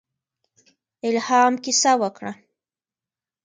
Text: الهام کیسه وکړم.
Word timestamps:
الهام 1.07 1.53
کیسه 1.63 1.91
وکړم. 2.01 2.35